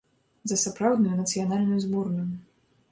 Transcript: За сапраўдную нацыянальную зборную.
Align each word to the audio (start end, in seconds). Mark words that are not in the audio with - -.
За 0.51 0.57
сапраўдную 0.61 1.15
нацыянальную 1.21 1.79
зборную. 1.87 2.29